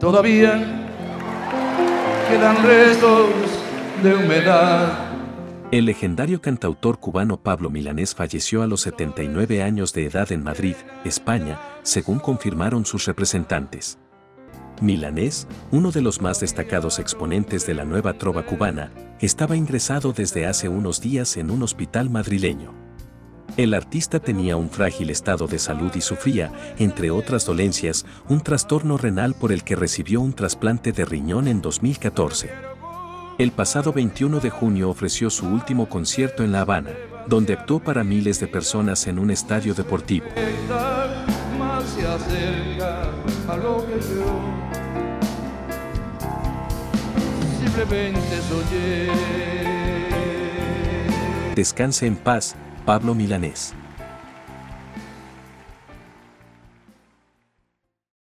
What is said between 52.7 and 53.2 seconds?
Pablo